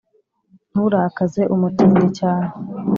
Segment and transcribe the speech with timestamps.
[0.71, 2.49] nturakaze umutindi cyane